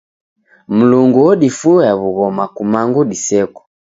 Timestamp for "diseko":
3.09-3.61